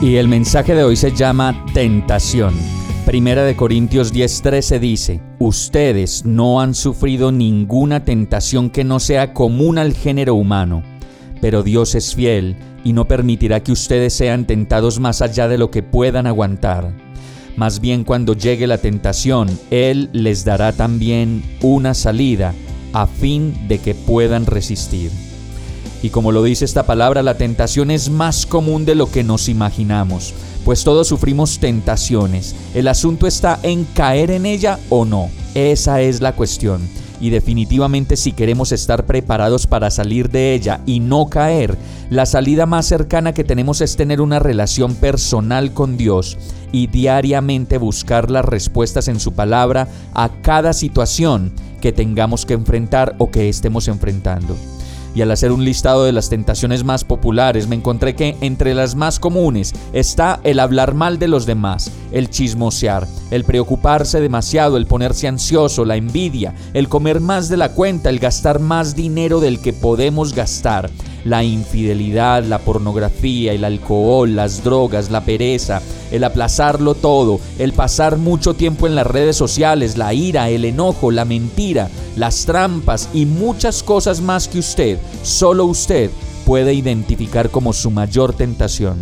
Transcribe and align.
Y 0.00 0.16
el 0.16 0.28
mensaje 0.28 0.74
de 0.74 0.84
hoy 0.84 0.94
se 0.94 1.12
llama 1.12 1.64
tentación. 1.72 2.54
Primera 3.06 3.44
de 3.44 3.56
Corintios 3.56 4.12
10:13 4.12 4.78
dice, 4.78 5.20
Ustedes 5.38 6.26
no 6.26 6.60
han 6.60 6.74
sufrido 6.74 7.32
ninguna 7.32 8.04
tentación 8.04 8.68
que 8.68 8.84
no 8.84 9.00
sea 9.00 9.32
común 9.32 9.78
al 9.78 9.94
género 9.94 10.34
humano, 10.34 10.82
pero 11.40 11.62
Dios 11.62 11.94
es 11.94 12.14
fiel 12.14 12.56
y 12.84 12.92
no 12.92 13.08
permitirá 13.08 13.62
que 13.62 13.72
ustedes 13.72 14.12
sean 14.12 14.44
tentados 14.44 15.00
más 15.00 15.22
allá 15.22 15.48
de 15.48 15.56
lo 15.56 15.70
que 15.70 15.82
puedan 15.82 16.26
aguantar. 16.26 16.92
Más 17.56 17.80
bien 17.80 18.04
cuando 18.04 18.34
llegue 18.34 18.66
la 18.66 18.76
tentación, 18.76 19.48
Él 19.70 20.10
les 20.12 20.44
dará 20.44 20.72
también 20.72 21.42
una 21.62 21.94
salida 21.94 22.52
a 22.92 23.06
fin 23.06 23.66
de 23.66 23.78
que 23.78 23.94
puedan 23.94 24.44
resistir. 24.44 25.10
Y 26.06 26.10
como 26.10 26.30
lo 26.30 26.44
dice 26.44 26.64
esta 26.64 26.86
palabra, 26.86 27.24
la 27.24 27.36
tentación 27.36 27.90
es 27.90 28.10
más 28.10 28.46
común 28.46 28.84
de 28.84 28.94
lo 28.94 29.10
que 29.10 29.24
nos 29.24 29.48
imaginamos 29.48 30.34
pues 30.64 30.82
todos 30.82 31.06
sufrimos 31.06 31.60
tentaciones. 31.60 32.56
El 32.74 32.88
asunto 32.88 33.28
está 33.28 33.60
en 33.62 33.84
caer 33.84 34.32
en 34.32 34.46
ella 34.46 34.80
o 34.88 35.04
no. 35.04 35.30
Esa 35.54 36.00
es 36.00 36.20
la 36.20 36.32
cuestión. 36.32 36.80
Y 37.20 37.30
definitivamente 37.30 38.16
si 38.16 38.32
queremos 38.32 38.72
estar 38.72 39.06
preparados 39.06 39.68
para 39.68 39.92
salir 39.92 40.28
de 40.28 40.54
ella 40.54 40.80
y 40.84 40.98
no 40.98 41.26
caer, 41.28 41.78
la 42.10 42.26
salida 42.26 42.66
más 42.66 42.86
cercana 42.86 43.32
que 43.32 43.44
tenemos 43.44 43.80
es 43.80 43.94
tener 43.94 44.20
una 44.20 44.40
relación 44.40 44.96
personal 44.96 45.72
con 45.72 45.96
Dios 45.96 46.36
y 46.72 46.88
diariamente 46.88 47.78
buscar 47.78 48.28
las 48.28 48.44
respuestas 48.44 49.06
en 49.06 49.20
su 49.20 49.34
palabra 49.34 49.86
a 50.14 50.30
cada 50.42 50.72
situación 50.72 51.52
que 51.80 51.92
tengamos 51.92 52.44
que 52.44 52.54
enfrentar 52.54 53.14
o 53.18 53.30
que 53.30 53.48
estemos 53.48 53.86
enfrentando 53.86 54.56
y 55.16 55.22
al 55.22 55.30
hacer 55.30 55.50
un 55.50 55.64
listado 55.64 56.04
de 56.04 56.12
las 56.12 56.28
tentaciones 56.28 56.84
más 56.84 57.02
populares 57.02 57.68
me 57.68 57.74
encontré 57.74 58.14
que 58.14 58.36
entre 58.42 58.74
las 58.74 58.94
más 58.94 59.18
comunes 59.18 59.72
está 59.94 60.40
el 60.44 60.60
hablar 60.60 60.92
mal 60.92 61.18
de 61.18 61.26
los 61.26 61.46
demás, 61.46 61.90
el 62.12 62.28
chismosear, 62.28 63.08
el 63.30 63.44
preocuparse 63.44 64.20
demasiado, 64.20 64.76
el 64.76 64.86
ponerse 64.86 65.26
ansioso, 65.26 65.86
la 65.86 65.96
envidia, 65.96 66.54
el 66.74 66.90
comer 66.90 67.20
más 67.20 67.48
de 67.48 67.56
la 67.56 67.70
cuenta, 67.70 68.10
el 68.10 68.18
gastar 68.18 68.60
más 68.60 68.94
dinero 68.94 69.40
del 69.40 69.58
que 69.60 69.72
podemos 69.72 70.34
gastar, 70.34 70.90
la 71.24 71.42
infidelidad, 71.42 72.44
la 72.44 72.58
pornografía, 72.58 73.54
el 73.54 73.64
alcohol, 73.64 74.36
las 74.36 74.62
drogas, 74.62 75.10
la 75.10 75.22
pereza, 75.22 75.80
el 76.10 76.24
aplazarlo 76.24 76.94
todo, 76.94 77.40
el 77.58 77.72
pasar 77.72 78.16
mucho 78.16 78.54
tiempo 78.54 78.86
en 78.86 78.94
las 78.94 79.06
redes 79.06 79.36
sociales, 79.36 79.96
la 79.96 80.14
ira, 80.14 80.48
el 80.50 80.64
enojo, 80.64 81.10
la 81.10 81.24
mentira, 81.24 81.88
las 82.16 82.44
trampas 82.46 83.08
y 83.12 83.26
muchas 83.26 83.82
cosas 83.82 84.20
más 84.20 84.48
que 84.48 84.58
usted, 84.58 84.98
solo 85.22 85.64
usted, 85.64 86.10
puede 86.44 86.74
identificar 86.74 87.50
como 87.50 87.72
su 87.72 87.90
mayor 87.90 88.32
tentación. 88.32 88.96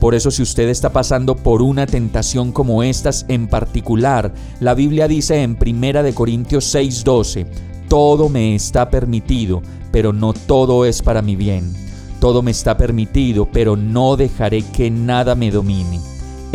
Por 0.00 0.14
eso 0.14 0.30
si 0.30 0.42
usted 0.42 0.68
está 0.68 0.90
pasando 0.90 1.36
por 1.36 1.62
una 1.62 1.86
tentación 1.86 2.52
como 2.52 2.82
estas 2.82 3.24
en 3.28 3.48
particular, 3.48 4.32
la 4.60 4.74
Biblia 4.74 5.08
dice 5.08 5.42
en 5.42 5.56
1 5.56 6.14
Corintios 6.14 6.72
6:12, 6.74 7.46
todo 7.88 8.28
me 8.28 8.54
está 8.54 8.90
permitido, 8.90 9.62
pero 9.90 10.12
no 10.12 10.32
todo 10.32 10.84
es 10.84 11.02
para 11.02 11.22
mi 11.22 11.34
bien. 11.34 11.72
Todo 12.20 12.42
me 12.42 12.50
está 12.50 12.76
permitido, 12.76 13.48
pero 13.50 13.76
no 13.76 14.16
dejaré 14.16 14.62
que 14.62 14.90
nada 14.90 15.34
me 15.34 15.50
domine. 15.50 16.00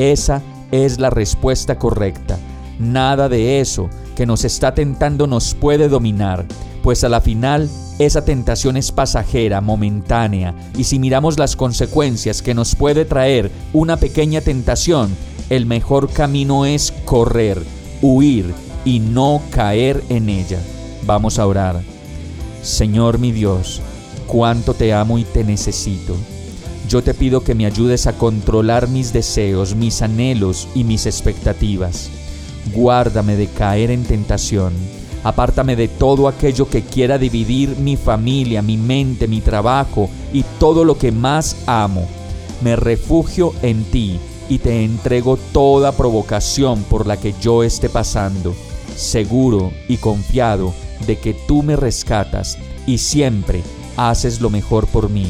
Esa 0.02 0.42
es 0.72 0.98
la 0.98 1.12
respuesta 1.12 1.78
correcta. 1.78 2.40
Nada 2.80 3.30
de 3.30 3.60
eso 3.60 3.88
que 4.16 4.26
nos 4.26 4.44
está 4.46 4.74
tentando 4.74 5.28
nos 5.28 5.54
puede 5.54 5.90
dominar, 5.90 6.48
pues 6.82 7.04
a 7.04 7.10
la 7.10 7.22
final 7.22 7.70
esa 8.00 8.26
tentación 8.26 8.78
es 8.78 8.92
pasajera, 8.92 9.62
momentánea, 9.62 10.56
y 10.76 10.86
si 10.86 10.98
miramos 10.98 11.38
las 11.38 11.56
consecuencias 11.56 12.42
que 12.42 12.56
nos 12.56 12.76
puede 12.76 13.06
traer 13.06 13.52
una 13.74 13.98
pequeña 13.98 14.42
tentación, 14.42 15.16
el 15.52 15.68
mejor 15.68 16.10
camino 16.10 16.66
es 16.66 16.92
correr, 17.06 17.62
huir 18.02 18.56
y 18.84 19.02
no 19.02 19.40
caer 19.52 20.04
en 20.10 20.30
ella. 20.30 20.60
Vamos 21.06 21.38
a 21.38 21.46
orar. 21.46 21.80
Señor 22.64 23.20
mi 23.20 23.32
Dios, 23.32 23.84
cuánto 24.26 24.74
te 24.74 24.96
amo 24.96 25.20
y 25.20 25.26
te 25.26 25.44
necesito. 25.44 26.16
Yo 26.92 27.02
te 27.02 27.14
pido 27.14 27.42
que 27.42 27.56
me 27.56 27.66
ayudes 27.66 28.06
a 28.06 28.18
controlar 28.18 28.90
mis 28.90 29.14
deseos, 29.14 29.76
mis 29.76 30.02
anhelos 30.02 30.68
y 30.76 30.84
mis 30.84 31.06
expectativas. 31.06 32.10
Guárdame 32.74 33.38
de 33.38 33.48
caer 33.48 33.92
en 33.92 34.04
tentación. 34.04 34.74
Apártame 35.24 35.78
de 35.78 35.88
todo 35.88 36.28
aquello 36.28 36.68
que 36.68 36.82
quiera 36.82 37.18
dividir 37.18 37.78
mi 37.78 37.96
familia, 37.96 38.62
mi 38.62 38.76
mente, 38.76 39.30
mi 39.30 39.40
trabajo 39.40 40.10
y 40.34 40.44
todo 40.60 40.84
lo 40.84 40.98
que 40.98 41.14
más 41.14 41.56
amo. 41.66 42.10
Me 42.62 42.76
refugio 42.76 43.54
en 43.62 43.86
ti 43.86 44.20
y 44.50 44.58
te 44.58 44.84
entrego 44.84 45.38
toda 45.54 45.94
provocación 45.94 46.84
por 46.84 47.08
la 47.08 47.16
que 47.16 47.34
yo 47.40 47.64
esté 47.64 47.88
pasando, 47.88 48.54
seguro 48.98 49.72
y 49.88 49.96
confiado 49.96 50.74
de 51.08 51.18
que 51.18 51.34
tú 51.48 51.64
me 51.64 51.78
rescatas 51.78 52.58
y 52.86 52.98
siempre 52.98 53.64
haces 53.96 54.42
lo 54.42 54.50
mejor 54.50 54.88
por 54.88 55.10
mí. 55.10 55.30